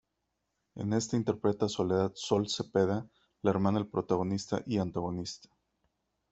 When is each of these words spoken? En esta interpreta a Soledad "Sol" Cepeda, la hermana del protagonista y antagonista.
En 0.73 0.93
esta 0.93 1.15
interpreta 1.15 1.67
a 1.67 1.69
Soledad 1.69 2.11
"Sol" 2.15 2.49
Cepeda, 2.49 3.07
la 3.43 3.51
hermana 3.51 3.77
del 3.77 3.87
protagonista 3.87 4.63
y 4.65 4.79
antagonista. 4.79 5.47